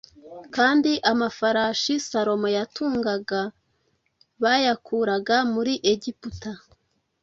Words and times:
Kandi 0.55 0.91
amafarashi 1.11 1.93
Salomo 2.07 2.47
yatungaga 2.57 3.41
bayakuraga 4.41 5.35
muri 5.53 5.73
Egiputa 5.91 6.49